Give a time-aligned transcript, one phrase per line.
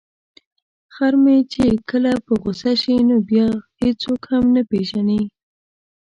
[0.95, 3.47] خر مې چې کله په غوسه شي نو بیا
[3.81, 5.21] هیڅوک هم نه پيژني.